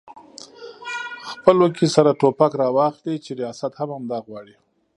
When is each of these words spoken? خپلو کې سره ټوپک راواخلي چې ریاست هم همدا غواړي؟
خپلو 1.31 1.65
کې 1.75 1.85
سره 1.95 2.17
ټوپک 2.19 2.51
راواخلي 2.61 3.15
چې 3.25 3.31
ریاست 3.39 3.71
هم 3.79 3.89
همدا 3.95 4.19
غواړي؟ 4.27 4.55